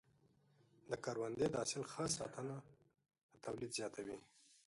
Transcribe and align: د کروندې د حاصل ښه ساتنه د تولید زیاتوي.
د 0.89 0.91
کروندې 1.03 1.45
د 1.49 1.55
حاصل 1.61 1.83
ښه 1.91 2.05
ساتنه 2.17 2.55
د 3.31 3.33
تولید 3.45 3.71
زیاتوي. 3.77 4.17